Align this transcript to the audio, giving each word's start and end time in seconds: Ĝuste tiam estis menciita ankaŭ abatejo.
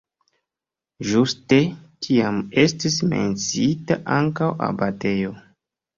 Ĝuste 1.09 1.59
tiam 2.07 2.39
estis 2.63 2.97
menciita 3.13 3.99
ankaŭ 4.17 4.53
abatejo. 4.71 5.37